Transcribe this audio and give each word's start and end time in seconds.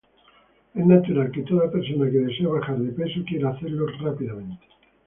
Es 0.73 0.83
natural 0.83 1.29
que 1.31 1.43
toda 1.43 1.69
persona 1.69 2.09
que 2.09 2.17
desea 2.25 2.47
bajar 2.47 2.79
de 2.79 2.91
peso 2.91 3.23
quiera 3.23 3.51
hacerlo 3.51 3.85
rápidamente 4.01 4.65